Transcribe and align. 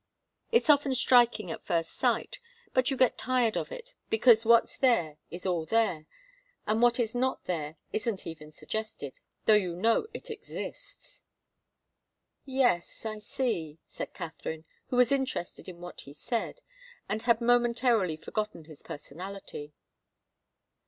It's 0.51 0.67
often 0.71 0.95
striking 0.95 1.51
at 1.51 1.63
first 1.63 1.91
sight, 1.91 2.39
but 2.73 2.89
you 2.89 2.97
get 2.97 3.19
tired 3.19 3.55
of 3.55 3.71
it, 3.71 3.93
because 4.09 4.43
what's 4.45 4.75
there 4.79 5.19
is 5.29 5.45
all 5.45 5.63
there 5.63 6.07
and 6.65 6.81
what 6.81 6.99
is 6.99 7.13
not 7.13 7.43
there 7.45 7.77
isn't 7.93 8.25
even 8.25 8.51
suggested, 8.51 9.19
though 9.45 9.53
you 9.53 9.75
know 9.75 10.07
it 10.11 10.31
exists." 10.31 11.21
"Yes, 12.45 13.05
I 13.05 13.19
see," 13.19 13.77
said 13.85 14.15
Katharine, 14.15 14.65
who 14.87 14.95
was 14.95 15.11
interested 15.11 15.69
in 15.69 15.81
what 15.81 16.01
he 16.01 16.13
said, 16.13 16.61
and 17.07 17.21
had 17.21 17.39
momentarily 17.39 18.17
forgotten 18.17 18.65
his 18.65 18.81
personality. 18.81 19.75